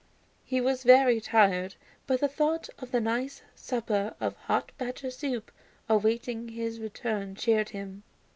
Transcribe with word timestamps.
He 0.43 0.59
was 0.61 0.81
very 0.81 1.21
tired, 1.21 1.75
but 2.07 2.21
the 2.21 2.27
thought 2.27 2.69
of 2.79 2.89
the 2.89 2.99
nice 2.99 3.43
supper 3.53 4.15
of 4.19 4.35
hot 4.35 4.71
badger 4.79 5.11
soup 5.11 5.51
awaiting 5.87 6.47
his 6.49 6.79
return 6.79 7.35
cheered 7.35 7.69
him. 7.69 8.01